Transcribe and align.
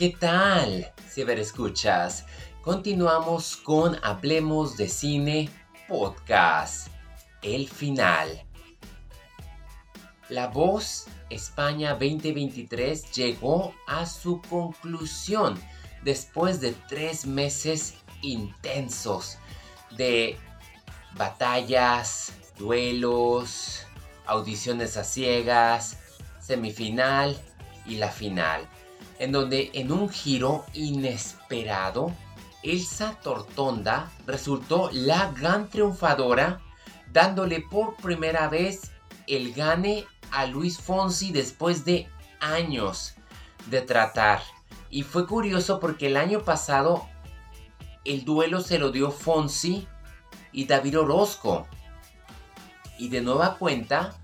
¿Qué 0.00 0.16
tal, 0.18 0.90
escuchas? 1.14 2.24
Continuamos 2.62 3.58
con 3.58 4.02
Hablemos 4.02 4.78
de 4.78 4.88
Cine 4.88 5.50
Podcast. 5.88 6.88
El 7.42 7.68
final. 7.68 8.46
La 10.30 10.46
Voz 10.46 11.04
España 11.28 11.90
2023 11.90 13.12
llegó 13.12 13.74
a 13.86 14.06
su 14.06 14.40
conclusión 14.40 15.60
después 16.02 16.62
de 16.62 16.72
tres 16.88 17.26
meses 17.26 17.96
intensos 18.22 19.36
de 19.98 20.38
batallas, 21.14 22.32
duelos, 22.56 23.86
audiciones 24.24 24.96
a 24.96 25.04
ciegas, 25.04 25.98
semifinal 26.40 27.38
y 27.84 27.96
la 27.96 28.08
final, 28.08 28.66
en 29.20 29.32
donde 29.32 29.70
en 29.74 29.92
un 29.92 30.08
giro 30.08 30.64
inesperado, 30.72 32.10
Elsa 32.62 33.18
Tortonda 33.22 34.10
resultó 34.26 34.88
la 34.92 35.30
gran 35.32 35.68
triunfadora, 35.68 36.62
dándole 37.12 37.60
por 37.60 37.96
primera 37.96 38.48
vez 38.48 38.90
el 39.26 39.52
gane 39.52 40.06
a 40.30 40.46
Luis 40.46 40.80
Fonsi 40.80 41.32
después 41.32 41.84
de 41.84 42.08
años 42.40 43.14
de 43.66 43.82
tratar. 43.82 44.40
Y 44.88 45.02
fue 45.02 45.26
curioso 45.26 45.80
porque 45.80 46.06
el 46.06 46.16
año 46.16 46.40
pasado 46.40 47.06
el 48.06 48.24
duelo 48.24 48.62
se 48.62 48.78
lo 48.78 48.90
dio 48.90 49.10
Fonsi 49.10 49.86
y 50.50 50.64
David 50.64 50.98
Orozco. 50.98 51.68
Y 52.98 53.10
de 53.10 53.20
nueva 53.20 53.58
cuenta 53.58 54.14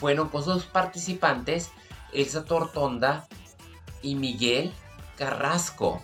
fueron 0.00 0.28
con 0.28 0.42
sus 0.42 0.64
participantes 0.64 1.70
Elsa 2.12 2.44
Tortonda 2.44 3.28
y 4.04 4.14
Miguel 4.14 4.72
Carrasco. 5.16 6.00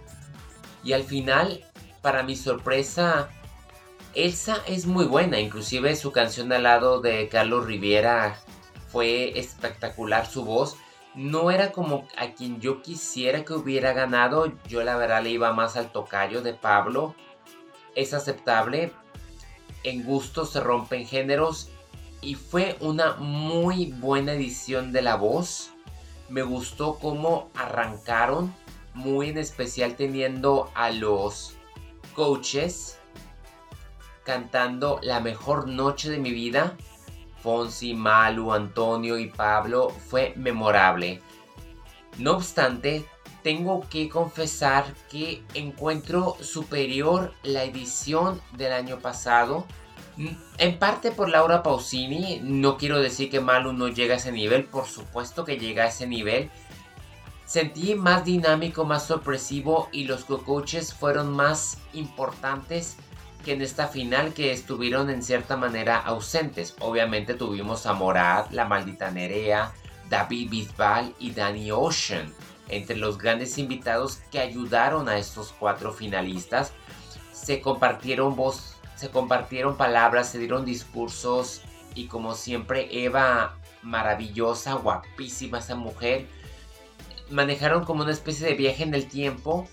Y 0.82 0.94
al 0.94 1.04
final, 1.04 1.64
para 2.02 2.22
mi 2.22 2.34
sorpresa, 2.34 3.28
Elsa 4.14 4.58
es 4.66 4.86
muy 4.86 5.04
buena, 5.04 5.38
inclusive 5.38 5.94
su 5.94 6.10
canción 6.10 6.52
al 6.52 6.64
lado 6.64 7.00
de 7.00 7.28
Carlos 7.28 7.66
Riviera 7.66 8.40
fue 8.88 9.38
espectacular 9.38 10.26
su 10.26 10.44
voz. 10.44 10.76
No 11.14 11.50
era 11.50 11.70
como 11.72 12.08
a 12.16 12.32
quien 12.32 12.60
yo 12.60 12.82
quisiera 12.82 13.44
que 13.44 13.52
hubiera 13.52 13.92
ganado, 13.92 14.52
yo 14.68 14.82
la 14.82 14.96
verdad 14.96 15.22
le 15.22 15.30
iba 15.30 15.52
más 15.52 15.76
al 15.76 15.92
tocayo 15.92 16.42
de 16.42 16.54
Pablo. 16.54 17.14
Es 17.94 18.14
aceptable, 18.14 18.92
en 19.84 20.04
gusto 20.04 20.46
se 20.46 20.60
rompen 20.60 21.06
géneros 21.06 21.70
y 22.20 22.34
fue 22.34 22.76
una 22.80 23.14
muy 23.14 23.86
buena 23.86 24.32
edición 24.32 24.92
de 24.92 25.02
la 25.02 25.16
voz. 25.16 25.72
Me 26.30 26.42
gustó 26.42 26.98
cómo 26.98 27.50
arrancaron, 27.54 28.54
muy 28.94 29.28
en 29.28 29.38
especial 29.38 29.96
teniendo 29.96 30.70
a 30.74 30.90
los 30.90 31.56
coaches 32.14 33.00
cantando 34.24 35.00
La 35.02 35.18
mejor 35.18 35.66
noche 35.66 36.08
de 36.08 36.18
mi 36.18 36.30
vida. 36.30 36.76
Fonsi, 37.42 37.94
Malu, 37.94 38.52
Antonio 38.52 39.18
y 39.18 39.26
Pablo 39.28 39.88
fue 39.90 40.34
memorable. 40.36 41.20
No 42.18 42.32
obstante, 42.32 43.06
tengo 43.42 43.80
que 43.88 44.08
confesar 44.08 44.94
que 45.10 45.42
encuentro 45.54 46.36
superior 46.40 47.34
la 47.42 47.64
edición 47.64 48.40
del 48.52 48.72
año 48.72 49.00
pasado. 49.00 49.66
En 50.58 50.78
parte 50.78 51.12
por 51.12 51.28
Laura 51.28 51.62
Pausini, 51.62 52.40
no 52.42 52.76
quiero 52.76 53.00
decir 53.00 53.30
que 53.30 53.40
Malu 53.40 53.72
no 53.72 53.88
llega 53.88 54.14
a 54.14 54.16
ese 54.18 54.32
nivel, 54.32 54.64
por 54.64 54.86
supuesto 54.86 55.44
que 55.44 55.56
llega 55.56 55.84
a 55.84 55.88
ese 55.88 56.06
nivel. 56.06 56.50
Sentí 57.46 57.94
más 57.94 58.24
dinámico, 58.24 58.84
más 58.84 59.06
sorpresivo 59.06 59.88
y 59.92 60.04
los 60.04 60.24
coaches 60.24 60.94
fueron 60.94 61.32
más 61.32 61.78
importantes 61.94 62.96
que 63.44 63.52
en 63.52 63.62
esta 63.62 63.88
final 63.88 64.34
que 64.34 64.52
estuvieron 64.52 65.10
en 65.10 65.22
cierta 65.22 65.56
manera 65.56 65.96
ausentes. 65.98 66.76
Obviamente 66.80 67.34
tuvimos 67.34 67.86
a 67.86 67.94
Morad, 67.94 68.50
la 68.50 68.66
maldita 68.66 69.10
Nerea, 69.10 69.72
David 70.08 70.50
Bisbal 70.50 71.14
y 71.18 71.30
Danny 71.30 71.70
Ocean 71.70 72.32
entre 72.70 72.96
los 72.96 73.18
grandes 73.18 73.58
invitados 73.58 74.20
que 74.30 74.38
ayudaron 74.38 75.08
a 75.08 75.18
estos 75.18 75.52
cuatro 75.58 75.92
finalistas. 75.92 76.72
Se 77.32 77.60
compartieron 77.60 78.36
voz, 78.36 78.69
se 79.00 79.08
compartieron 79.08 79.78
palabras, 79.78 80.28
se 80.28 80.38
dieron 80.38 80.66
discursos 80.66 81.62
y 81.94 82.06
como 82.06 82.34
siempre 82.34 83.06
Eva 83.06 83.56
maravillosa, 83.80 84.74
guapísima 84.74 85.60
esa 85.60 85.74
mujer, 85.74 86.26
manejaron 87.30 87.86
como 87.86 88.02
una 88.02 88.12
especie 88.12 88.46
de 88.46 88.52
viaje 88.52 88.82
en 88.82 88.92
el 88.92 89.08
tiempo. 89.08 89.66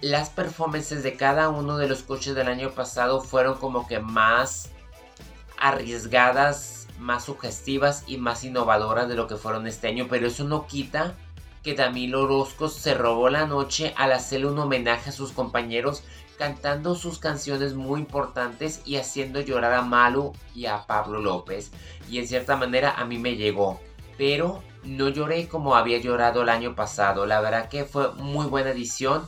Las 0.00 0.30
performances 0.30 1.02
de 1.02 1.18
cada 1.18 1.50
uno 1.50 1.76
de 1.76 1.86
los 1.86 2.02
coches 2.02 2.34
del 2.34 2.48
año 2.48 2.70
pasado 2.70 3.20
fueron 3.20 3.58
como 3.58 3.86
que 3.86 4.00
más 4.00 4.70
arriesgadas, 5.58 6.88
más 6.98 7.24
sugestivas 7.24 8.04
y 8.06 8.16
más 8.16 8.42
innovadoras 8.42 9.06
de 9.06 9.16
lo 9.16 9.26
que 9.26 9.36
fueron 9.36 9.66
este 9.66 9.88
año, 9.88 10.06
pero 10.08 10.28
eso 10.28 10.44
no 10.44 10.66
quita 10.66 11.14
que 11.62 11.74
Damil 11.74 12.14
Orozco 12.14 12.70
se 12.70 12.94
robó 12.94 13.28
la 13.28 13.44
noche 13.44 13.92
al 13.98 14.12
hacerle 14.12 14.46
un 14.46 14.58
homenaje 14.58 15.10
a 15.10 15.12
sus 15.12 15.32
compañeros 15.32 16.04
cantando 16.38 16.94
sus 16.94 17.18
canciones 17.18 17.74
muy 17.74 18.00
importantes 18.00 18.82
y 18.84 18.96
haciendo 18.96 19.40
llorar 19.40 19.72
a 19.74 19.82
Malu 19.82 20.32
y 20.54 20.66
a 20.66 20.86
Pablo 20.86 21.20
López. 21.20 21.70
Y 22.10 22.18
en 22.18 22.28
cierta 22.28 22.56
manera 22.56 22.92
a 22.92 23.04
mí 23.04 23.18
me 23.18 23.36
llegó. 23.36 23.80
Pero 24.16 24.62
no 24.82 25.08
lloré 25.08 25.48
como 25.48 25.76
había 25.76 25.98
llorado 25.98 26.42
el 26.42 26.48
año 26.48 26.74
pasado. 26.74 27.26
La 27.26 27.40
verdad 27.40 27.68
que 27.68 27.84
fue 27.84 28.12
muy 28.14 28.46
buena 28.46 28.70
edición. 28.70 29.26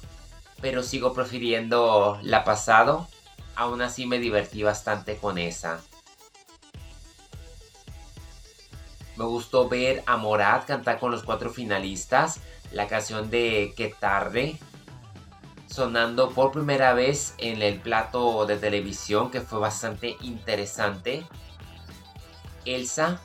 Pero 0.60 0.82
sigo 0.82 1.12
prefiriendo 1.12 2.18
la 2.22 2.44
pasado. 2.44 3.08
Aún 3.54 3.82
así 3.82 4.06
me 4.06 4.18
divertí 4.18 4.62
bastante 4.62 5.16
con 5.16 5.38
esa. 5.38 5.80
Me 9.16 9.24
gustó 9.24 9.68
ver 9.68 10.02
a 10.06 10.18
Morad 10.18 10.62
cantar 10.66 10.98
con 10.98 11.10
los 11.10 11.22
cuatro 11.22 11.50
finalistas 11.50 12.40
la 12.72 12.86
canción 12.86 13.30
de 13.30 13.72
Qué 13.76 13.94
tarde, 13.98 14.58
sonando 15.76 16.30
por 16.30 16.52
primera 16.52 16.94
vez 16.94 17.34
en 17.36 17.60
el 17.60 17.78
plato 17.78 18.46
de 18.46 18.56
televisión, 18.56 19.30
que 19.30 19.42
fue 19.42 19.58
bastante 19.58 20.16
interesante. 20.22 21.26
Elsa 22.64 23.20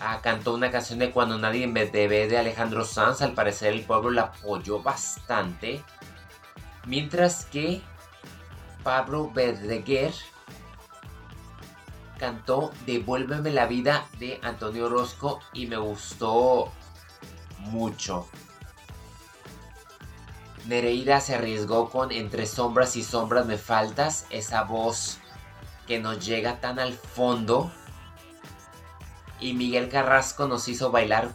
ah, 0.00 0.18
cantó 0.20 0.52
una 0.52 0.72
canción 0.72 0.98
de 0.98 1.12
Cuando 1.12 1.38
nadie 1.38 1.68
me 1.68 1.86
debe 1.86 2.26
de 2.26 2.38
Alejandro 2.38 2.84
Sanz, 2.84 3.22
al 3.22 3.34
parecer 3.34 3.72
el 3.72 3.84
pueblo 3.84 4.10
la 4.10 4.22
apoyó 4.22 4.82
bastante. 4.82 5.84
Mientras 6.86 7.44
que 7.44 7.80
Pablo 8.82 9.30
Verdeguer 9.32 10.12
cantó 12.18 12.72
Devuélveme 12.84 13.52
la 13.52 13.66
vida 13.66 14.06
de 14.18 14.40
Antonio 14.42 14.86
Orozco 14.86 15.38
y 15.52 15.68
me 15.68 15.76
gustó 15.76 16.72
mucho. 17.58 18.26
Nereida 20.66 21.20
se 21.20 21.34
arriesgó 21.34 21.90
con 21.90 22.12
Entre 22.12 22.46
sombras 22.46 22.96
y 22.96 23.02
sombras 23.02 23.46
me 23.46 23.58
faltas, 23.58 24.26
esa 24.30 24.62
voz 24.62 25.18
que 25.86 25.98
nos 25.98 26.24
llega 26.24 26.60
tan 26.60 26.78
al 26.78 26.92
fondo. 26.92 27.72
Y 29.40 29.54
Miguel 29.54 29.88
Carrasco 29.88 30.46
nos 30.46 30.68
hizo 30.68 30.90
bailar 30.90 31.30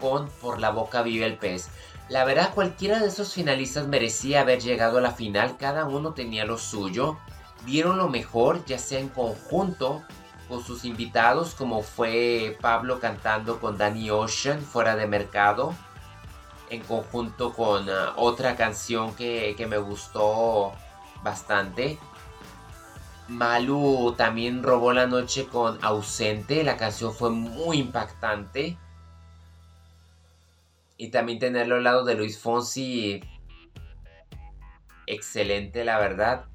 con 0.00 0.28
Por 0.40 0.58
la 0.58 0.70
boca 0.70 1.02
vive 1.02 1.26
el 1.26 1.38
pez. 1.38 1.68
La 2.08 2.24
verdad, 2.24 2.52
cualquiera 2.52 2.98
de 2.98 3.08
esos 3.08 3.32
finalistas 3.32 3.86
merecía 3.86 4.40
haber 4.40 4.60
llegado 4.60 4.98
a 4.98 5.00
la 5.00 5.12
final, 5.12 5.56
cada 5.56 5.86
uno 5.86 6.12
tenía 6.12 6.44
lo 6.44 6.58
suyo, 6.58 7.16
dieron 7.64 7.96
lo 7.96 8.08
mejor, 8.08 8.64
ya 8.66 8.78
sea 8.78 8.98
en 8.98 9.08
conjunto 9.08 10.02
con 10.48 10.62
sus 10.62 10.84
invitados, 10.84 11.54
como 11.54 11.82
fue 11.82 12.58
Pablo 12.60 13.00
cantando 13.00 13.60
con 13.60 13.78
Danny 13.78 14.10
Ocean 14.10 14.60
fuera 14.60 14.96
de 14.96 15.06
mercado, 15.06 15.74
en 16.72 16.82
conjunto 16.82 17.52
con 17.52 17.88
ah, 17.90 18.14
otra 18.16 18.56
canción 18.56 19.14
que, 19.14 19.54
que 19.56 19.66
me 19.66 19.76
gustó 19.76 20.72
bastante. 21.22 21.98
Malu 23.28 24.14
también 24.16 24.62
robó 24.62 24.92
la 24.92 25.06
noche 25.06 25.46
con 25.46 25.78
Ausente, 25.84 26.64
la 26.64 26.76
canción 26.78 27.14
fue 27.14 27.30
muy 27.30 27.78
impactante. 27.78 28.78
Y 30.96 31.10
también 31.10 31.38
tenerlo 31.38 31.76
al 31.76 31.84
lado 31.84 32.04
de 32.04 32.14
Luis 32.14 32.38
Fonsi, 32.38 33.22
excelente 35.06 35.84
la 35.84 35.98
verdad. 35.98 36.46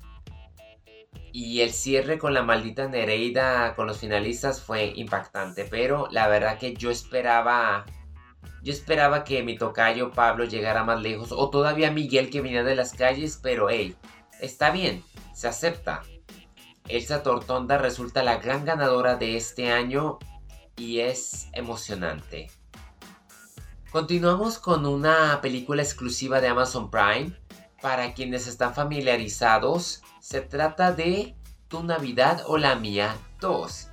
Y 1.31 1.62
el 1.62 1.74
cierre 1.74 2.18
con 2.18 2.34
la 2.34 2.42
maldita 2.42 2.88
Nereida 2.88 3.75
con 3.75 3.86
los 3.86 4.00
finalistas 4.00 4.62
fue 4.62 4.94
impactante. 4.96 5.66
Pero 5.66 6.08
la 6.10 6.28
verdad 6.28 6.58
que 6.58 6.74
yo 6.74 6.90
esperaba. 6.90 7.86
Yo 8.68 8.74
esperaba 8.74 9.24
que 9.24 9.44
mi 9.44 9.58
tocayo 9.58 10.12
Pablo 10.12 10.44
llegara 10.44 10.84
más 10.84 11.02
lejos. 11.02 11.31
O 11.31 11.50
todavía 11.50 11.90
Miguel 11.90 12.30
que 12.30 12.42
venía 12.42 12.66
de 12.66 12.75
las 12.75 12.92
calles. 12.92 13.40
Pero 13.42 13.69
hey, 13.69 13.96
está 14.42 14.72
bien, 14.72 15.06
se 15.34 15.48
acepta. 15.48 16.02
Elsa 16.90 17.24
Tortonda 17.24 17.78
resulta 17.78 18.24
la 18.24 18.40
gran 18.40 18.66
ganadora 18.66 19.16
de 19.16 19.38
este 19.38 19.72
año. 19.72 20.19
Y 20.75 21.00
es 21.00 21.48
emocionante. 21.54 22.52
Continuamos 23.90 24.60
con 24.60 24.86
una 24.86 25.40
película 25.40 25.81
exclusiva 25.81 26.42
de 26.42 26.50
Amazon 26.50 26.92
Prime. 26.92 27.40
Para 27.81 28.14
quienes 28.14 28.48
están 28.48 28.74
familiarizados, 28.74 30.04
se 30.19 30.42
trata 30.42 30.92
de 30.92 31.38
Tu 31.69 31.84
Navidad 31.84 32.44
o 32.48 32.58
la 32.58 32.75
Mía 32.75 33.16
2. 33.40 33.87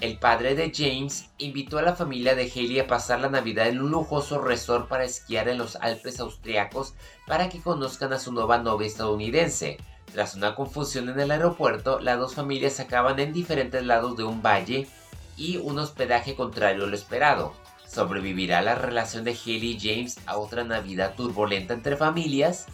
El 0.00 0.16
padre 0.16 0.54
de 0.54 0.72
James 0.74 1.28
invitó 1.36 1.76
a 1.76 1.82
la 1.82 1.94
familia 1.94 2.34
de 2.34 2.50
Haley 2.50 2.78
a 2.78 2.86
pasar 2.86 3.20
la 3.20 3.28
Navidad 3.28 3.68
en 3.68 3.82
un 3.82 3.90
lujoso 3.90 4.40
resort 4.40 4.88
para 4.88 5.04
esquiar 5.04 5.46
en 5.48 5.58
los 5.58 5.76
Alpes 5.76 6.20
austriacos 6.20 6.94
para 7.26 7.50
que 7.50 7.60
conozcan 7.60 8.14
a 8.14 8.18
su 8.18 8.32
nueva 8.32 8.56
novia 8.56 8.86
estadounidense. 8.86 9.76
Tras 10.10 10.36
una 10.36 10.54
confusión 10.54 11.10
en 11.10 11.20
el 11.20 11.30
aeropuerto, 11.30 12.00
las 12.00 12.18
dos 12.18 12.34
familias 12.34 12.80
acaban 12.80 13.20
en 13.20 13.34
diferentes 13.34 13.84
lados 13.84 14.16
de 14.16 14.24
un 14.24 14.40
valle 14.40 14.88
y 15.36 15.58
un 15.58 15.78
hospedaje 15.78 16.34
contrario 16.34 16.84
a 16.84 16.86
lo 16.86 16.96
esperado. 16.96 17.52
¿Sobrevivirá 17.86 18.62
la 18.62 18.76
relación 18.76 19.24
de 19.24 19.32
Haley 19.32 19.72
y 19.72 19.80
James 19.80 20.18
a 20.24 20.38
otra 20.38 20.64
Navidad 20.64 21.14
turbulenta 21.14 21.74
entre 21.74 21.98
familias? 21.98 22.66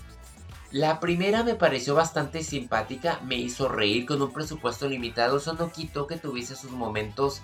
La 0.73 0.99
primera 1.01 1.45
me 1.45 1.55
pareció 1.55 1.95
bastante 1.95 2.43
simpática, 2.43 3.21
me 3.25 3.37
hizo 3.37 3.69
reír 3.69 4.05
con 4.05 4.21
un 4.21 4.33
presupuesto 4.33 4.89
limitado, 4.89 5.37
eso 5.37 5.55
no 5.55 5.71
quitó 5.71 6.07
que 6.07 6.17
tuviese 6.17 6.57
sus 6.57 6.73
momentos 6.73 7.43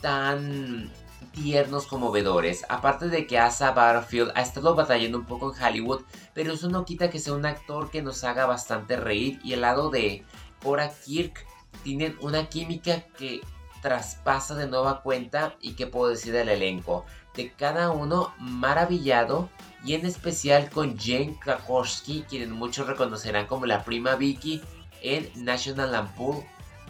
tan 0.00 0.92
tiernos, 1.32 1.86
conmovedores. 1.86 2.64
Aparte 2.68 3.08
de 3.08 3.26
que 3.26 3.38
Asa 3.38 3.72
Butterfield 3.72 4.32
ha 4.34 4.42
estado 4.42 4.74
batallando 4.74 5.18
un 5.18 5.24
poco 5.24 5.54
en 5.54 5.62
Hollywood, 5.62 6.02
pero 6.32 6.52
eso 6.52 6.68
no 6.68 6.84
quita 6.84 7.10
que 7.10 7.18
sea 7.18 7.34
un 7.34 7.46
actor 7.46 7.90
que 7.90 8.02
nos 8.02 8.24
haga 8.24 8.46
bastante 8.46 8.96
reír. 8.96 9.40
Y 9.42 9.52
el 9.54 9.62
lado 9.62 9.90
de 9.90 10.24
Cora 10.62 10.90
Kirk 10.90 11.46
tienen 11.82 12.16
una 12.20 12.48
química 12.48 13.04
que 13.18 13.40
traspasa 13.82 14.54
de 14.54 14.68
nueva 14.68 15.02
cuenta 15.02 15.56
y 15.60 15.74
que 15.74 15.86
puedo 15.86 16.10
decir 16.10 16.32
del 16.32 16.48
elenco. 16.48 17.04
De 17.34 17.52
cada 17.52 17.90
uno 17.90 18.32
maravillado 18.38 19.48
y 19.84 19.94
en 19.94 20.06
especial 20.06 20.70
con 20.70 20.98
Jane 20.98 21.38
Krakowski, 21.40 22.24
quien 22.28 22.50
muchos 22.52 22.86
reconocerán 22.86 23.46
como 23.46 23.66
la 23.66 23.84
prima 23.84 24.14
Vicky 24.14 24.62
en 25.02 25.30
National 25.44 25.92
Lampoon 25.92 26.44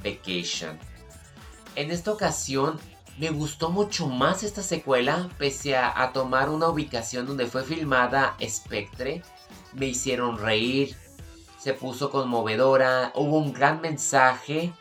Vacation. 0.04 0.78
En 1.76 1.90
esta 1.90 2.12
ocasión 2.12 2.78
me 3.18 3.30
gustó 3.30 3.70
mucho 3.70 4.06
más 4.06 4.42
esta 4.42 4.62
secuela, 4.62 5.28
pese 5.38 5.76
a, 5.76 6.12
tomar 6.12 6.50
una 6.50 6.68
ubicación 6.68 7.26
donde 7.26 7.46
fue 7.46 7.64
filmada 7.64 8.36
Spectre. 8.40 9.22
Me 9.72 9.86
hicieron 9.86 10.38
reír, 10.38 10.94
se 11.58 11.72
puso 11.72 12.10
conmovedora, 12.10 13.12
hubo 13.14 13.38
un 13.38 13.52
gran 13.52 13.80
mensaje 13.80 14.72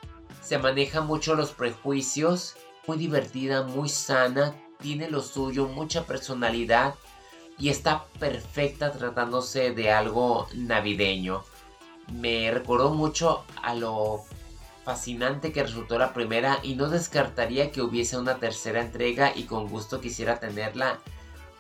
se 0.44 0.58
maneja 0.58 1.00
mucho 1.00 1.36
los 1.36 1.52
prejuicios, 1.52 2.56
muy 2.86 2.98
divertida, 2.98 3.64
muy 3.64 3.88
sana, 3.88 4.54
tiene 4.84 5.10
lo 5.10 5.24
suyo, 5.24 5.68
mucha 5.68 6.06
personalidad 6.06 6.94
y 7.58 7.70
está 7.70 8.06
perfecta 8.20 8.92
tratándose 8.92 9.72
de 9.72 9.92
algo 9.92 10.48
navideño. 10.54 11.44
Me 12.12 12.52
recordó 12.52 12.94
mucho 12.94 13.46
a 13.64 13.74
lo 13.74 14.24
fascinante 14.84 15.52
que 15.54 15.64
resultó 15.64 15.98
la 15.98 16.14
primera 16.14 16.60
y 16.62 16.76
no 16.76 16.90
descartaría 16.90 17.72
que 17.72 17.82
hubiese 17.82 18.18
una 18.18 18.38
tercera 18.38 18.82
entrega 18.82 19.32
y 19.36 19.44
con 19.44 19.70
gusto 19.70 20.02
quisiera 20.02 20.40
tenerla 20.40 21.00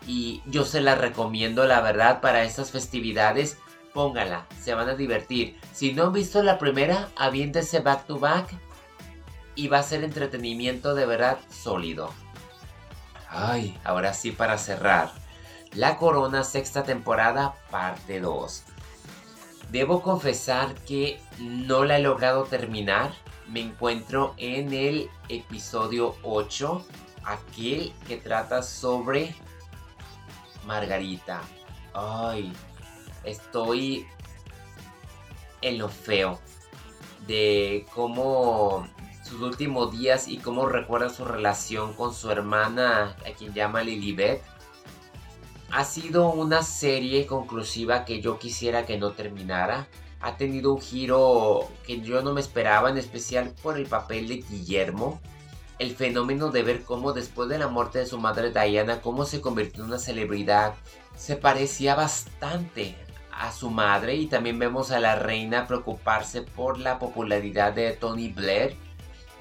y 0.06 0.42
yo 0.46 0.66
se 0.66 0.81
la 0.81 0.96
recomiendo 0.96 1.66
la 1.66 1.80
verdad 1.80 2.20
para 2.20 2.44
estas 2.44 2.72
festividades 2.72 3.58
póngala, 3.94 4.48
se 4.60 4.74
van 4.74 4.90
a 4.90 4.96
divertir. 4.96 5.58
Si 5.72 5.94
no 5.94 6.06
han 6.06 6.14
visto 6.14 6.44
la 6.44 6.58
primera, 6.58 7.10
aviéntese 7.16 7.80
back 7.80 8.08
to 8.08 8.20
back 8.20 8.50
y 9.56 9.68
va 9.68 9.80
a 9.80 9.84
ser 9.84 10.04
entretenimiento 10.04 10.96
de 10.96 11.06
verdad 11.06 11.38
sólido. 11.50 12.12
Ay, 13.35 13.75
ahora 13.83 14.13
sí 14.13 14.31
para 14.31 14.59
cerrar. 14.59 15.12
La 15.74 15.97
Corona 15.97 16.44
sexta 16.44 16.83
temporada 16.83 17.56
parte 17.71 18.19
2. 18.19 18.63
Debo 19.71 20.03
confesar 20.03 20.75
que 20.75 21.19
no 21.39 21.83
la 21.83 21.97
he 21.97 22.01
logrado 22.01 22.44
terminar. 22.44 23.12
Me 23.47 23.59
encuentro 23.59 24.35
en 24.38 24.71
el 24.71 25.09
episodio 25.30 26.15
8, 26.21 26.85
aquel 27.25 27.91
que 28.07 28.18
trata 28.18 28.62
sobre 28.62 29.36
Margarita. 30.68 31.41
Ay, 31.95 32.53
estoy 33.24 34.06
en 35.62 35.79
lo 35.79 35.89
feo 35.89 36.39
de 37.25 37.88
cómo 37.95 38.88
sus 39.33 39.41
últimos 39.41 39.91
días 39.91 40.27
y 40.27 40.38
cómo 40.38 40.68
recuerda 40.68 41.09
su 41.09 41.25
relación 41.25 41.94
con 41.94 42.13
su 42.13 42.30
hermana, 42.30 43.15
a 43.27 43.31
quien 43.35 43.53
llama 43.53 43.81
Lilibet. 43.81 44.44
Ha 45.71 45.85
sido 45.85 46.30
una 46.30 46.62
serie 46.62 47.25
conclusiva 47.25 48.06
que 48.06 48.21
yo 48.21 48.38
quisiera 48.38 48.85
que 48.85 49.00
no 49.00 49.13
terminara. 49.13 49.88
Ha 50.21 50.38
tenido 50.38 50.74
un 50.74 50.81
giro 50.81 51.68
que 51.83 52.01
yo 52.01 52.21
no 52.21 52.33
me 52.33 52.41
esperaba, 52.41 52.91
en 52.91 52.97
especial 52.97 53.53
por 53.63 53.77
el 53.77 53.88
papel 53.88 54.27
de 54.27 54.35
Guillermo. 54.35 55.19
El 55.79 55.95
fenómeno 55.95 56.51
de 56.51 56.62
ver 56.62 56.83
cómo 56.83 57.12
después 57.12 57.50
de 57.50 57.57
la 57.57 57.68
muerte 57.68 58.00
de 58.00 58.06
su 58.06 58.19
madre 58.19 58.51
Diana, 58.51 59.01
cómo 59.01 59.25
se 59.25 59.41
convirtió 59.41 59.83
en 59.83 59.89
una 59.89 60.00
celebridad, 60.00 60.75
se 61.15 61.38
parecía 61.38 61.95
bastante 61.95 62.95
a 63.31 63.51
su 63.51 63.71
madre 63.71 64.15
y 64.15 64.27
también 64.27 64.59
vemos 64.59 64.91
a 64.91 65.00
la 65.00 65.15
reina 65.15 65.65
preocuparse 65.65 66.44
por 66.44 66.77
la 66.77 67.00
popularidad 67.00 67.74
de 67.74 67.91
Tony 67.94 68.29
Blair 68.29 68.77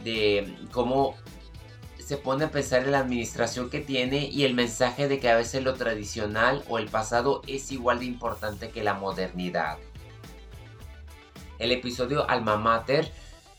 de 0.04 0.56
cómo 0.70 1.16
se 1.98 2.16
pone 2.16 2.44
a 2.44 2.50
pensar 2.50 2.82
en 2.82 2.92
la 2.92 2.98
administración 2.98 3.70
que 3.70 3.80
tiene 3.80 4.26
y 4.26 4.44
el 4.44 4.54
mensaje 4.54 5.08
de 5.08 5.20
que 5.20 5.30
a 5.30 5.36
veces 5.36 5.62
lo 5.62 5.74
tradicional 5.74 6.64
o 6.68 6.78
el 6.78 6.88
pasado 6.88 7.42
es 7.46 7.70
igual 7.72 8.00
de 8.00 8.06
importante 8.06 8.70
que 8.70 8.82
la 8.82 8.94
modernidad. 8.94 9.78
El 11.58 11.70
episodio 11.70 12.28
Alma 12.28 12.56
Mater 12.56 13.10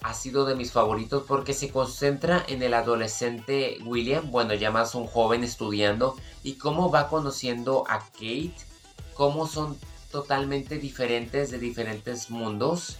ha 0.01 0.13
sido 0.13 0.45
de 0.45 0.55
mis 0.55 0.73
favoritos 0.73 1.23
porque 1.25 1.53
se 1.53 1.69
concentra 1.69 2.43
en 2.47 2.61
el 2.61 2.73
adolescente 2.73 3.77
William, 3.85 4.29
bueno, 4.29 4.53
ya 4.53 4.69
más 4.69 4.93
un 4.95 5.07
joven 5.07 5.43
estudiando, 5.43 6.17
y 6.43 6.53
cómo 6.53 6.91
va 6.91 7.07
conociendo 7.07 7.85
a 7.87 7.99
Kate, 7.99 8.53
cómo 9.13 9.47
son 9.47 9.77
totalmente 10.11 10.77
diferentes 10.77 11.49
de 11.49 11.57
diferentes 11.57 12.29
mundos 12.29 12.99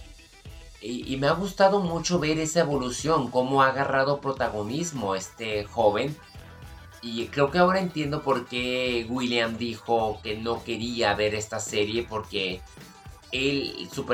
y, 0.84 1.16
me 1.16 1.28
ha 1.28 1.32
gustado 1.32 1.80
mucho 1.80 2.20
ver 2.20 2.40
esa 2.40 2.60
evolución, 2.60 3.32
cómo 3.32 3.63
ha 3.63 3.68
agarrado 3.68 4.20
protagonismo 4.20 5.16
este 5.16 5.63
joven. 5.63 6.16
Y 7.02 7.28
creo 7.28 7.52
que 7.52 7.60
ahora 7.60 7.80
entiendo 7.80 8.22
por 8.22 8.46
qué 8.48 9.06
William 9.10 9.58
dijo 9.58 10.20
que 10.22 10.38
no 10.38 10.63
quería 10.63 11.13
ver 11.16 11.36
esta 11.36 11.62
serie, 11.62 12.06
porque 12.10 12.62
él, 13.32 13.90
su, 13.94 14.06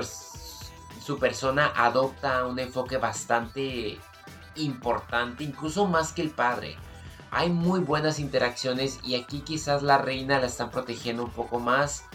su 1.04 1.18
persona 1.18 1.74
adopta 1.76 2.46
un 2.46 2.60
enfoque 2.60 2.98
bastante 2.98 3.98
importante, 4.56 5.44
incluso 5.44 5.88
más 5.88 6.14
que 6.14 6.22
el 6.22 6.30
padre. 6.30 6.76
Hay 7.32 7.50
muy 7.50 7.80
buenas 7.80 8.20
interacciones 8.20 9.00
y 9.04 9.16
aquí 9.16 9.42
quizás 9.42 9.82
la 9.82 9.98
reina 9.98 10.40
la 10.40 10.48
están 10.48 10.70
protegiendo 10.70 11.24
un 11.24 11.32
poco 11.32 11.60
más 11.60 12.06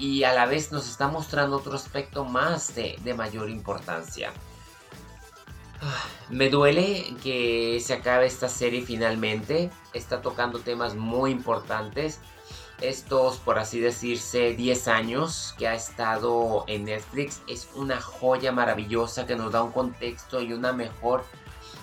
y 0.00 0.24
a 0.24 0.32
la 0.32 0.46
vez 0.46 0.72
nos 0.72 0.88
está 0.88 1.08
mostrando 1.08 1.56
otro 1.56 1.74
aspecto 1.74 2.24
más 2.24 2.74
de, 2.74 3.14
mayor 3.14 3.50
importancia. 3.50 4.32
Ah, 5.82 6.04
me 6.30 6.48
duele 6.48 7.14
que 7.22 7.78
se 7.84 7.94
acabe 7.94 8.26
esta 8.26 8.48
serie 8.48 8.82
finalmente. 8.82 9.70
Está 9.92 10.22
tocando 10.22 10.58
temas 10.60 10.94
muy 10.94 11.30
importantes. 11.30 12.18
Estos, 12.80 13.36
por 13.36 13.58
así 13.58 13.78
decirse, 13.78 14.54
10 14.54 14.88
años 14.88 15.54
que 15.58 15.68
ha 15.68 15.74
estado 15.74 16.64
en 16.66 16.86
Netflix 16.86 17.42
es 17.46 17.68
una 17.74 18.00
joya 18.00 18.52
maravillosa 18.52 19.26
que 19.26 19.36
nos 19.36 19.52
da 19.52 19.62
un 19.62 19.72
contexto 19.72 20.40
y 20.40 20.54
una 20.54 20.72
mejor 20.72 21.26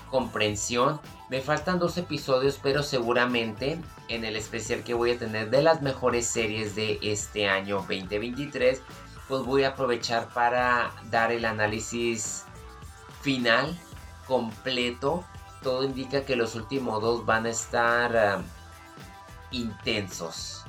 comprensión. 0.07 0.99
Me 1.29 1.41
faltan 1.41 1.79
dos 1.79 1.97
episodios, 1.97 2.59
pero 2.61 2.83
seguramente 2.83 3.79
en 4.07 4.25
el 4.25 4.35
especial 4.35 4.83
que 4.83 4.93
voy 4.93 5.11
a 5.11 5.19
tener 5.19 5.49
de 5.49 5.61
las 5.61 5.81
mejores 5.81 6.27
series 6.27 6.75
de 6.75 6.99
este 7.01 7.49
año 7.49 7.77
2023, 7.77 8.81
pues 9.27 9.43
voy 9.43 9.63
a 9.63 9.69
aprovechar 9.69 10.29
para 10.29 10.91
dar 11.09 11.31
el 11.31 11.45
análisis 11.45 12.45
final, 13.21 13.77
completo. 14.25 15.25
Todo 15.63 15.83
indica 15.83 16.23
que 16.23 16.35
los 16.35 16.55
últimos 16.55 17.01
dos 17.01 17.25
van 17.25 17.45
a 17.45 17.49
estar 17.49 18.15
ah, 18.15 18.41
intensos. 19.51 20.63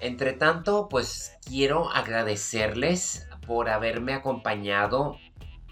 Entre 0.00 0.32
tanto, 0.32 0.88
pues 0.88 1.32
quiero 1.44 1.90
agradecerles 1.90 3.26
por 3.46 3.68
haberme 3.68 4.14
acompañado 4.14 5.16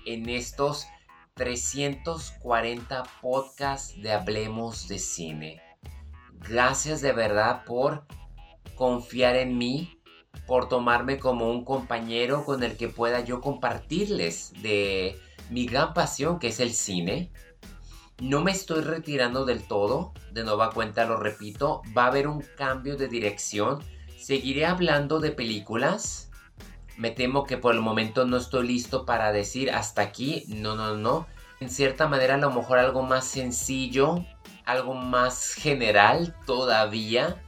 en 0.07 0.29
estos 0.29 0.87
340 1.35 3.03
podcasts 3.21 4.01
de 4.01 4.13
Hablemos 4.13 4.89
de 4.89 4.99
Cine. 4.99 5.61
Gracias 6.49 7.03
de 7.03 7.13
verdad 7.13 7.65
por 7.65 8.07
confiar 8.75 9.37
en 9.37 9.59
mí, 9.59 10.01
por 10.47 10.69
tomarme 10.69 11.19
como 11.19 11.51
un 11.51 11.65
compañero 11.65 12.45
con 12.45 12.63
el 12.63 12.77
que 12.77 12.89
pueda 12.89 13.21
yo 13.21 13.41
compartirles 13.41 14.53
de 14.63 15.19
mi 15.51 15.67
gran 15.67 15.93
pasión 15.93 16.39
que 16.39 16.49
es 16.49 16.61
el 16.61 16.73
cine. 16.73 17.31
No 18.21 18.43
me 18.43 18.53
estoy 18.53 18.83
retirando 18.83 19.45
del 19.45 19.67
todo, 19.67 20.15
de 20.33 20.45
nueva 20.45 20.71
cuenta 20.71 21.05
lo 21.05 21.19
repito, 21.19 21.83
va 21.97 22.05
a 22.05 22.09
haber 22.09 22.29
un 22.29 22.43
cambio 22.57 22.97
de 22.97 23.09
dirección. 23.09 23.83
Seguiré 24.19 24.65
hablando 24.65 25.21
de 25.21 25.33
películas. 25.33 26.25
Me 26.97 27.11
temo 27.11 27.45
que 27.45 27.59
por 27.59 27.75
el 27.75 27.81
momento 27.81 28.25
no 28.25 28.37
estoy 28.37 28.67
listo 28.67 29.05
para 29.05 29.33
decir 29.33 29.71
hasta 29.71 30.03
aquí. 30.03 30.45
No, 30.49 30.75
no, 30.75 30.97
no. 30.97 31.26
En 31.61 31.71
cierta 31.71 32.09
manera 32.09 32.35
a 32.35 32.38
lo 32.38 32.50
mejor 32.50 32.79
algo 32.79 33.03
más 33.03 33.25
sencillo, 33.25 34.25
algo 34.65 34.95
más 34.95 35.55
general 35.55 36.35
todavía. 36.47 37.43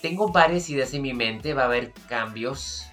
tengo 0.00 0.32
varias 0.32 0.68
ideas 0.70 0.94
en 0.94 1.02
mi 1.02 1.14
mente, 1.14 1.54
va 1.54 1.62
a 1.62 1.66
haber 1.66 1.92
cambios 2.08 2.86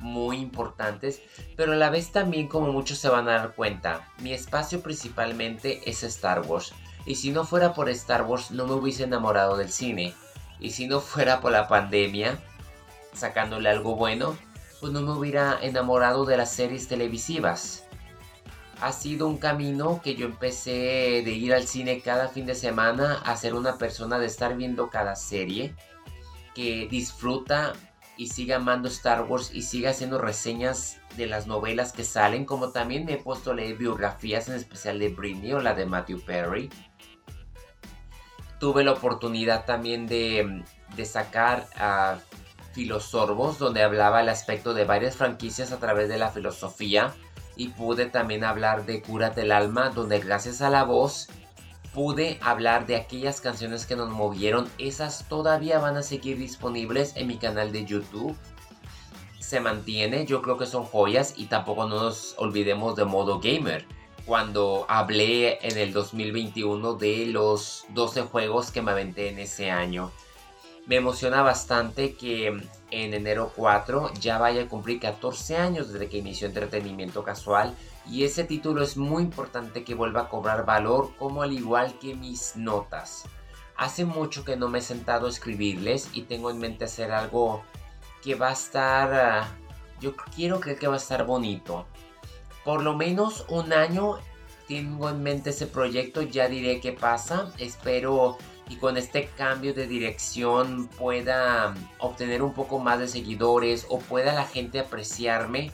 muy 0.00 0.38
importantes, 0.38 1.22
pero 1.56 1.72
a 1.72 1.76
la 1.76 1.90
vez 1.90 2.12
también 2.12 2.48
como 2.48 2.72
muchos 2.72 2.98
se 2.98 3.08
van 3.08 3.28
a 3.28 3.32
dar 3.32 3.54
cuenta, 3.54 4.08
mi 4.18 4.32
espacio 4.32 4.82
principalmente 4.82 5.88
es 5.88 6.02
Star 6.02 6.42
Wars. 6.42 6.72
Y 7.06 7.16
si 7.16 7.30
no 7.30 7.44
fuera 7.44 7.72
por 7.72 7.88
Star 7.90 8.22
Wars 8.22 8.50
no 8.50 8.66
me 8.66 8.74
hubiese 8.74 9.04
enamorado 9.04 9.56
del 9.56 9.70
cine. 9.70 10.12
Y 10.58 10.70
si 10.70 10.86
no 10.86 11.00
fuera 11.00 11.40
por 11.40 11.52
la 11.52 11.68
pandemia, 11.68 12.38
sacándole 13.16 13.68
algo 13.68 13.96
bueno, 13.96 14.36
pues 14.80 14.92
no 14.92 15.02
me 15.02 15.12
hubiera 15.12 15.58
enamorado 15.62 16.24
de 16.24 16.36
las 16.36 16.52
series 16.52 16.88
televisivas. 16.88 17.84
Ha 18.80 18.92
sido 18.92 19.26
un 19.26 19.38
camino 19.38 20.00
que 20.02 20.14
yo 20.16 20.26
empecé 20.26 21.22
de 21.24 21.32
ir 21.32 21.54
al 21.54 21.66
cine 21.66 22.02
cada 22.02 22.28
fin 22.28 22.44
de 22.44 22.54
semana 22.54 23.14
a 23.24 23.36
ser 23.36 23.54
una 23.54 23.78
persona 23.78 24.18
de 24.18 24.26
estar 24.26 24.56
viendo 24.56 24.90
cada 24.90 25.16
serie 25.16 25.74
que 26.54 26.86
disfruta 26.90 27.72
y 28.16 28.28
siga 28.28 28.56
amando 28.56 28.88
Star 28.88 29.22
Wars 29.24 29.50
y 29.52 29.62
siga 29.62 29.90
haciendo 29.90 30.18
reseñas 30.18 30.98
de 31.16 31.26
las 31.26 31.46
novelas 31.46 31.92
que 31.92 32.04
salen, 32.04 32.44
como 32.44 32.70
también 32.70 33.04
me 33.04 33.14
he 33.14 33.18
puesto 33.18 33.50
a 33.50 33.54
leer 33.54 33.76
biografías, 33.76 34.48
en 34.48 34.54
especial 34.54 34.98
de 34.98 35.08
Britney 35.10 35.52
o 35.52 35.60
la 35.60 35.74
de 35.74 35.86
Matthew 35.86 36.20
Perry. 36.22 36.70
Tuve 38.58 38.84
la 38.84 38.92
oportunidad 38.92 39.66
también 39.66 40.06
de, 40.06 40.64
de 40.96 41.04
sacar 41.04 41.66
a 41.76 42.18
Filosorbos, 42.76 43.58
donde 43.58 43.82
hablaba 43.82 44.20
el 44.20 44.28
aspecto 44.28 44.74
de 44.74 44.84
varias 44.84 45.16
franquicias 45.16 45.72
a 45.72 45.78
través 45.78 46.10
de 46.10 46.18
la 46.18 46.28
filosofía. 46.30 47.14
Y 47.56 47.68
pude 47.68 48.04
también 48.04 48.44
hablar 48.44 48.84
de 48.84 49.00
Cúrate 49.00 49.40
el 49.40 49.52
alma, 49.52 49.88
donde 49.88 50.18
gracias 50.20 50.60
a 50.60 50.68
la 50.68 50.84
voz 50.84 51.28
pude 51.94 52.38
hablar 52.42 52.86
de 52.86 52.96
aquellas 52.96 53.40
canciones 53.40 53.86
que 53.86 53.96
nos 53.96 54.10
movieron. 54.10 54.68
Esas 54.76 55.26
todavía 55.26 55.78
van 55.78 55.96
a 55.96 56.02
seguir 56.02 56.36
disponibles 56.36 57.16
en 57.16 57.28
mi 57.28 57.38
canal 57.38 57.72
de 57.72 57.86
YouTube. 57.86 58.36
Se 59.40 59.58
mantiene, 59.60 60.26
yo 60.26 60.42
creo 60.42 60.58
que 60.58 60.66
son 60.66 60.84
joyas 60.84 61.32
y 61.38 61.46
tampoco 61.46 61.88
nos 61.88 62.34
olvidemos 62.36 62.94
de 62.94 63.06
modo 63.06 63.40
gamer. 63.40 63.86
Cuando 64.26 64.84
hablé 64.90 65.66
en 65.66 65.78
el 65.78 65.94
2021 65.94 66.92
de 66.96 67.24
los 67.24 67.86
12 67.94 68.24
juegos 68.24 68.70
que 68.70 68.82
me 68.82 68.90
aventé 68.90 69.30
en 69.30 69.38
ese 69.38 69.70
año. 69.70 70.12
Me 70.86 70.96
emociona 70.96 71.42
bastante 71.42 72.14
que 72.14 72.46
en 72.46 73.14
enero 73.14 73.52
4 73.56 74.12
ya 74.20 74.38
vaya 74.38 74.62
a 74.62 74.68
cumplir 74.68 75.00
14 75.00 75.56
años 75.56 75.92
desde 75.92 76.08
que 76.08 76.18
inició 76.18 76.46
entretenimiento 76.46 77.24
casual 77.24 77.74
y 78.08 78.22
ese 78.22 78.44
título 78.44 78.84
es 78.84 78.96
muy 78.96 79.24
importante 79.24 79.82
que 79.82 79.96
vuelva 79.96 80.22
a 80.22 80.28
cobrar 80.28 80.64
valor 80.64 81.10
como 81.18 81.42
al 81.42 81.52
igual 81.52 81.98
que 81.98 82.14
mis 82.14 82.54
notas. 82.54 83.24
Hace 83.76 84.04
mucho 84.04 84.44
que 84.44 84.56
no 84.56 84.68
me 84.68 84.78
he 84.78 84.82
sentado 84.82 85.26
a 85.26 85.30
escribirles 85.30 86.08
y 86.12 86.22
tengo 86.22 86.50
en 86.50 86.58
mente 86.58 86.84
hacer 86.84 87.10
algo 87.10 87.64
que 88.22 88.36
va 88.36 88.50
a 88.50 88.52
estar... 88.52 89.12
Ah, 89.12 89.48
yo 90.00 90.14
quiero 90.34 90.60
creer 90.60 90.78
que 90.78 90.86
va 90.86 90.94
a 90.94 90.98
estar 90.98 91.26
bonito. 91.26 91.86
Por 92.64 92.82
lo 92.82 92.94
menos 92.94 93.44
un 93.48 93.72
año 93.72 94.18
tengo 94.68 95.10
en 95.10 95.22
mente 95.22 95.50
ese 95.50 95.66
proyecto, 95.66 96.22
ya 96.22 96.48
diré 96.48 96.80
qué 96.80 96.92
pasa. 96.92 97.50
Espero 97.58 98.38
y 98.68 98.76
con 98.76 98.96
este 98.96 99.28
cambio 99.36 99.74
de 99.74 99.86
dirección 99.86 100.88
pueda 100.88 101.74
obtener 101.98 102.42
un 102.42 102.52
poco 102.52 102.78
más 102.78 102.98
de 102.98 103.08
seguidores 103.08 103.86
o 103.88 103.98
pueda 103.98 104.32
la 104.32 104.44
gente 104.44 104.80
apreciarme 104.80 105.70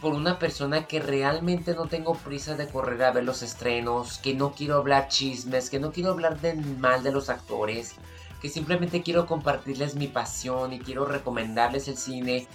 por 0.00 0.14
una 0.14 0.38
persona 0.38 0.86
que 0.86 0.98
realmente 0.98 1.74
no 1.74 1.86
tengo 1.86 2.14
prisa 2.14 2.56
de 2.56 2.66
correr 2.66 3.04
a 3.04 3.12
ver 3.12 3.22
los 3.22 3.42
estrenos, 3.42 4.18
que 4.18 4.34
no 4.34 4.52
quiero 4.52 4.76
hablar 4.76 5.08
chismes, 5.08 5.70
que 5.70 5.78
no 5.78 5.92
quiero 5.92 6.10
hablar 6.10 6.40
de 6.40 6.54
mal 6.54 7.04
de 7.04 7.12
los 7.12 7.28
actores, 7.28 7.94
que 8.40 8.48
simplemente 8.48 9.02
quiero 9.02 9.26
compartirles 9.26 9.94
mi 9.94 10.08
pasión 10.08 10.72
y 10.72 10.80
quiero 10.80 11.04
recomendarles 11.04 11.86
el 11.86 11.96
cine 11.96 12.48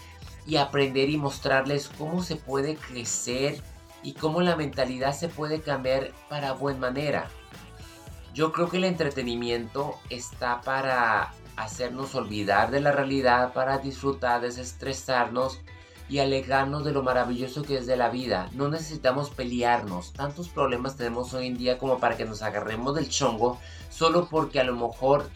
y 0.45 0.57
aprender 0.57 1.09
y 1.09 1.17
mostrarles 1.17 1.89
cómo 1.97 2.21
se 2.21 2.35
puede 2.35 2.75
crecer 2.75 3.61
y 4.03 4.13
cómo 4.13 4.41
la 4.41 4.57
mentalidad 4.57 5.13
se 5.13 5.29
puede 5.29 5.61
cambiar 5.61 6.11
para 6.29 6.51
buena 6.51 6.79
manera. 6.79 7.29
Yo 8.37 8.51
creo 8.51 8.69
que 8.69 8.77
el 8.77 8.83
entretenimiento 8.83 9.95
está 10.11 10.61
para 10.61 11.33
hacernos 11.55 12.13
olvidar 12.13 12.69
de 12.69 12.79
la 12.79 12.91
realidad, 12.91 13.51
para 13.51 13.79
disfrutar, 13.79 14.41
desestresarnos 14.41 15.59
y 16.07 16.19
alejarnos 16.19 16.85
de 16.85 16.91
lo 16.91 17.01
maravilloso 17.01 17.63
que 17.63 17.77
es 17.77 17.87
de 17.87 17.97
la 17.97 18.09
vida. 18.11 18.47
No 18.53 18.67
necesitamos 18.67 19.31
pelearnos. 19.31 20.13
Tantos 20.13 20.49
problemas 20.49 20.97
tenemos 20.97 21.33
hoy 21.33 21.47
en 21.47 21.57
día 21.57 21.79
como 21.79 21.97
para 21.97 22.15
que 22.15 22.25
nos 22.25 22.43
agarremos 22.43 22.93
del 22.93 23.09
chongo 23.09 23.57
solo 23.89 24.27
porque 24.29 24.59
a 24.59 24.63
lo 24.63 24.75
mejor 24.75 25.27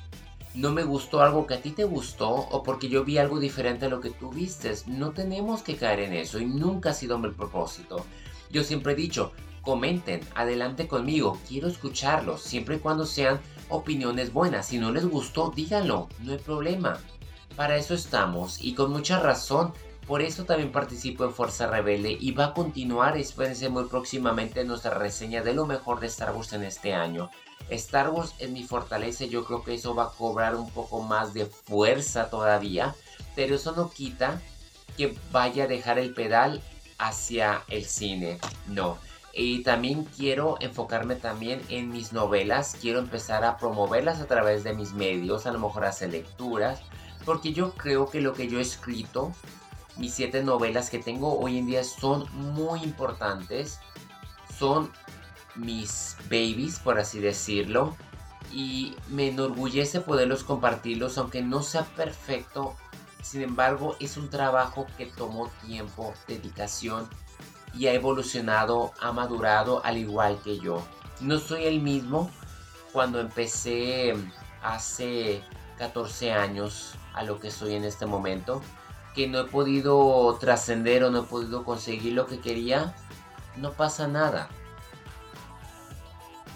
no 0.53 0.70
me 0.70 0.84
gustó 0.84 1.24
algo 1.24 1.48
que 1.48 1.55
a 1.55 1.62
ti 1.63 1.72
te 1.72 1.86
gustó 1.86 2.29
o 2.29 2.62
porque 2.62 2.88
yo 2.88 3.03
vi 3.03 3.17
algo 3.17 3.39
diferente 3.39 3.88
a 3.88 3.89
lo 3.89 4.00
que 4.00 4.12
tú 4.12 4.29
vistes. 4.29 4.88
No 4.88 5.10
tenemos 5.10 5.63
que 5.63 5.75
caer 5.75 6.01
en 6.01 6.13
eso 6.13 6.38
y 6.38 6.46
nunca 6.46 6.91
ha 6.91 6.93
sido 6.93 7.17
mi 7.17 7.31
propósito. 7.31 8.05
Yo 8.51 8.63
siempre 8.63 8.93
he 8.93 8.96
dicho, 8.96 9.31
comenten, 9.62 10.22
adelante 10.36 10.88
conmigo, 10.88 11.39
quiero 11.48 11.68
escucharlos, 11.68 12.41
siempre 12.41 12.75
y 12.75 12.80
cuando 12.80 13.06
sean 13.06 13.39
opiniones 13.70 14.34
buenas. 14.34 14.68
Si 14.68 14.77
no 14.77 14.91
les 14.91 15.06
gustó, 15.06 15.51
díganlo, 15.56 16.10
no 16.20 16.32
hay 16.34 16.38
problema. 16.38 17.00
Para 17.56 17.77
eso 17.77 17.94
estamos 17.94 18.62
y 18.63 18.74
con 18.74 18.91
mucha 18.91 19.20
razón. 19.20 19.74
Por 20.08 20.22
eso 20.22 20.46
también 20.46 20.72
participo 20.72 21.24
en 21.24 21.34
Fuerza 21.34 21.68
Rebelde 21.68 22.18
y 22.20 22.32
va 22.32 22.46
a 22.46 22.53
continuar, 22.53 23.18
espérense 23.18 23.70
muy 23.70 23.86
próximamente 23.86 24.65
nuestra 24.65 24.96
reseña 24.96 25.41
de 25.44 25.53
lo 25.53 25.65
mejor 25.65 26.00
de 26.00 26.08
Star 26.08 26.36
Wars 26.36 26.53
en 26.53 26.63
este 26.63 26.94
año. 26.94 27.30
Star 27.70 28.10
Wars 28.10 28.34
es 28.39 28.50
mi 28.50 28.63
fortaleza, 28.63 29.25
yo 29.25 29.46
creo 29.46 29.63
que 29.63 29.75
eso 29.75 29.96
va 29.96 30.06
a 30.06 30.12
cobrar 30.12 30.56
un 30.56 30.70
poco 30.72 31.01
más 31.01 31.34
de 31.34 31.46
fuerza 31.46 32.30
todavía, 32.30 32.96
pero 33.36 33.56
eso 33.56 33.74
no 33.74 33.89
quita 33.89 34.41
que 34.98 35.15
vaya 35.32 35.65
a 35.65 35.68
dejar 35.68 36.00
el 36.00 36.13
pedal 36.13 36.62
hacia 36.98 37.63
el 37.70 37.86
cine. 37.86 38.39
No, 38.68 38.98
y 39.33 39.63
también 39.63 40.05
quiero 40.05 40.57
enfocarme 40.59 41.15
también 41.15 41.61
en 41.69 41.89
mis 41.89 42.11
novelas, 42.11 42.75
quiero 42.79 43.00
empezar 43.00 43.45
a 43.45 43.57
promoverlas 43.57 44.19
a 44.19 44.27
través 44.27 44.63
de 44.63 44.73
mis 44.73 44.93
medios, 44.93 45.45
a 45.45 45.51
lo 45.51 45.59
mejor 45.59 45.85
hacer 45.85 46.11
lecturas, 46.11 46.81
porque 47.25 47.53
yo 47.53 47.73
creo 47.73 48.09
que 48.09 48.21
lo 48.21 48.33
que 48.33 48.47
yo 48.47 48.59
he 48.59 48.61
escrito, 48.61 49.31
mis 49.97 50.13
siete 50.13 50.43
novelas 50.43 50.89
que 50.89 51.00
tengo 51.00 51.39
hoy 51.39 51.57
en 51.57 51.67
día 51.67 51.83
son 51.83 52.27
muy 52.33 52.83
importantes, 52.83 53.79
son 54.57 54.91
mis 55.55 56.17
babies, 56.25 56.79
por 56.79 57.00
así 57.00 57.19
decirlo, 57.19 57.95
y 58.51 58.95
me 59.07 59.29
enorgullece 59.29 60.01
poderlos 60.01 60.43
compartirlos, 60.43 61.17
aunque 61.17 61.41
no 61.41 61.63
sea 61.63 61.83
perfecto, 61.83 62.75
sin 63.21 63.43
embargo 63.43 63.95
es 64.00 64.17
un 64.17 64.29
trabajo 64.29 64.88
que 64.97 65.05
tomó 65.05 65.50
tiempo, 65.65 66.13
dedicación 66.27 67.07
y 67.74 67.88
ha 67.88 67.94
evolucionado, 67.94 68.92
ha 69.00 69.12
madurado 69.12 69.82
al 69.86 69.98
igual 69.98 70.40
que 70.44 70.60
yo. 70.60 70.82
No 71.20 71.40
soy 71.40 71.66
el 71.66 71.82
mismo 71.82 72.30
cuando 72.92 73.20
empecé 73.20 74.16
hace 74.62 75.44
14 75.78 76.34
años 76.34 76.96
a 77.13 77.24
lo 77.24 77.40
que 77.40 77.51
soy 77.51 77.75
en 77.75 77.84
este 77.84 78.06
momento, 78.06 78.62
que 79.16 79.28
no 79.28 79.40
he 79.40 79.46
podido 79.46 80.38
trascender 80.40 81.04
o 81.04 81.12
no 81.12 81.22
he 81.22 81.24
podido 81.24 81.63
conseguir 81.63 82.13
lo 82.13 82.28
que 82.28 82.40
quería, 82.40 82.96
no 83.58 83.74
pasa 83.74 84.08
nada. 84.08 84.50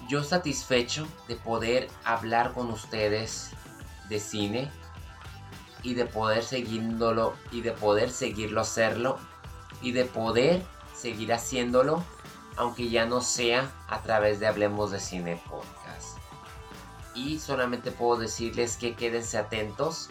Yo 0.08 0.24
satisfecho 0.24 1.08
de 1.28 1.36
poder 1.36 1.90
hablar 2.04 2.54
con 2.54 2.70
ustedes 2.70 3.52
de 4.08 4.20
cine 4.20 4.72
y 5.82 5.96
de 5.96 6.06
poder 6.06 6.44
seguirlo 6.44 7.34
y 7.52 7.62
de 7.62 7.72
poder 7.72 8.12
seguirlo 8.12 8.62
hacerlo 8.62 9.18
y 9.82 9.92
de 9.92 10.06
poder 10.06 10.64
seguir 10.96 11.34
haciéndolo, 11.34 12.04
aunque 12.58 12.90
ya 12.90 13.06
no 13.06 13.22
sea 13.22 13.72
a 13.88 14.02
través 14.02 14.40
de 14.40 14.48
Hablemos 14.48 14.92
de 14.92 15.00
Cine 15.00 15.42
Podcast. 15.50 16.18
Y 17.14 17.40
solamente 17.40 17.92
puedo 17.92 18.20
decirles 18.20 18.78
que 18.78 18.96
quédense 18.96 19.38
atentos. 19.38 20.10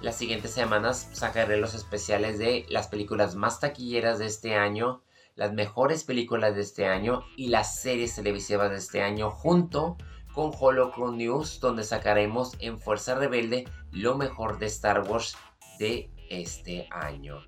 Las 0.00 0.16
siguientes 0.16 0.52
semanas 0.52 1.08
sacaré 1.12 1.56
los 1.58 1.74
especiales 1.74 2.38
de 2.38 2.66
las 2.68 2.88
películas 2.88 3.34
más 3.34 3.60
taquilleras 3.60 4.18
de 4.18 4.26
este 4.26 4.54
año, 4.54 5.02
las 5.34 5.52
mejores 5.52 6.04
películas 6.04 6.54
de 6.54 6.62
este 6.62 6.86
año 6.86 7.24
y 7.36 7.48
las 7.48 7.80
series 7.80 8.14
televisivas 8.14 8.70
de 8.70 8.76
este 8.76 9.02
año 9.02 9.30
junto 9.30 9.96
con 10.34 10.52
Holocron 10.58 11.16
News 11.16 11.60
donde 11.60 11.82
sacaremos 11.82 12.56
en 12.58 12.78
Fuerza 12.78 13.14
Rebelde 13.14 13.64
lo 13.90 14.16
mejor 14.16 14.58
de 14.58 14.66
Star 14.66 15.02
Wars 15.10 15.36
de 15.78 16.10
este 16.28 16.88
año. 16.90 17.40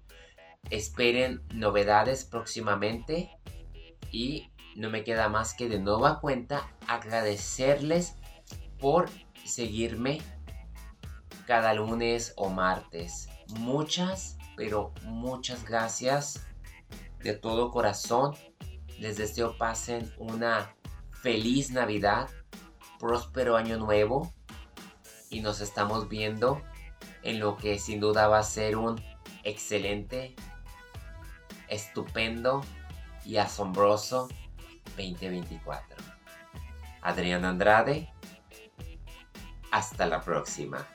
Esperen 0.70 1.42
novedades 1.54 2.24
próximamente 2.24 3.30
y 4.10 4.50
no 4.76 4.90
me 4.90 5.02
queda 5.02 5.28
más 5.28 5.54
que 5.54 5.68
de 5.68 5.78
nueva 5.78 6.20
cuenta 6.20 6.68
agradecerles 6.86 8.14
por 8.78 9.08
seguirme 9.44 10.20
cada 11.46 11.72
lunes 11.74 12.34
o 12.36 12.50
martes. 12.50 13.28
Muchas, 13.58 14.36
pero 14.56 14.92
muchas 15.04 15.64
gracias 15.64 16.46
de 17.22 17.34
todo 17.34 17.70
corazón. 17.70 18.34
Les 18.98 19.16
deseo 19.16 19.56
pasen 19.56 20.12
una 20.18 20.74
feliz 21.22 21.70
Navidad, 21.70 22.28
próspero 22.98 23.56
año 23.56 23.78
nuevo 23.78 24.32
y 25.30 25.40
nos 25.40 25.60
estamos 25.60 26.08
viendo 26.08 26.62
en 27.22 27.40
lo 27.40 27.56
que 27.56 27.78
sin 27.78 28.00
duda 28.00 28.28
va 28.28 28.38
a 28.38 28.44
ser 28.44 28.76
un 28.76 29.00
excelente, 29.44 30.34
estupendo 31.68 32.64
y 33.24 33.36
asombroso 33.36 34.28
2024. 34.96 35.96
Adrián 37.02 37.44
Andrade, 37.44 38.12
hasta 39.70 40.06
la 40.06 40.20
próxima. 40.20 40.86